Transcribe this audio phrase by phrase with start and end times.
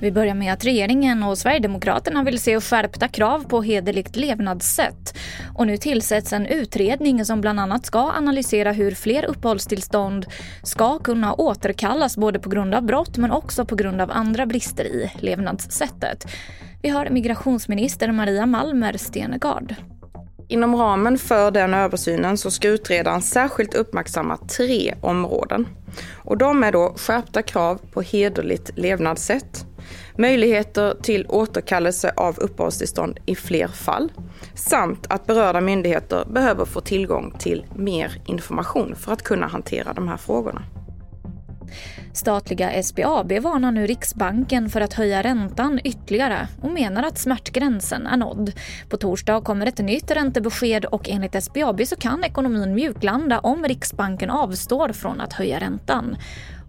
[0.00, 5.18] Vi börjar med att regeringen och Sverigedemokraterna vill se skärpta krav på hederligt levnadssätt.
[5.54, 10.26] Och nu tillsätts en utredning som bland annat ska analysera hur fler uppehållstillstånd
[10.62, 14.84] ska kunna återkallas både på grund av brott men också på grund av andra brister
[14.84, 16.26] i levnadssättet.
[16.82, 19.74] Vi har migrationsminister Maria Malmer Stenegard.
[20.48, 25.66] Inom ramen för den översynen så ska utredaren särskilt uppmärksamma tre områden.
[26.14, 29.65] Och de är då skärpta krav på hederligt levnadssätt,
[30.18, 34.12] möjligheter till återkallelse av uppehållstillstånd i fler fall,
[34.54, 40.08] samt att berörda myndigheter behöver få tillgång till mer information för att kunna hantera de
[40.08, 40.62] här frågorna.
[42.12, 48.16] Statliga SBAB varnar nu Riksbanken för att höja räntan ytterligare och menar att smärtgränsen är
[48.16, 48.52] nådd.
[48.88, 54.30] På torsdag kommer ett nytt räntebesked och enligt SBAB så kan ekonomin mjuklanda om Riksbanken
[54.30, 56.16] avstår från att höja räntan.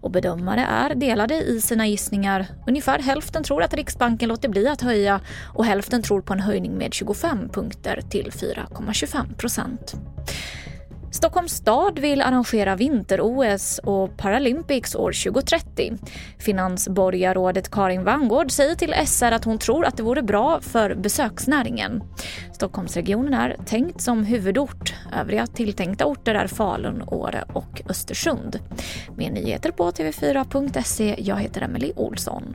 [0.00, 2.46] Och bedömare är delade i sina gissningar.
[2.66, 5.20] Ungefär hälften tror att Riksbanken låter bli att höja
[5.54, 9.94] och hälften tror på en höjning med 25 punkter till 4,25 procent.
[11.10, 15.92] Stockholms stad vill arrangera vinter-OS och Paralympics år 2030.
[16.38, 22.02] Finansborgarrådet Karin Vangård säger till SR att hon tror att det vore bra för besöksnäringen.
[22.52, 24.94] Stockholmsregionen är tänkt som huvudort.
[25.20, 28.58] Övriga tilltänkta orter är Falun, Åre och Östersund.
[29.16, 31.14] Mer nyheter på tv4.se.
[31.18, 32.54] Jag heter Emily Olsson.